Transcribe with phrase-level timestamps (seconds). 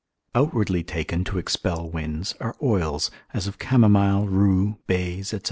[0.33, 5.39] Outwardly taken to expel winds, are oils, as of camomile, rue, bays, &c.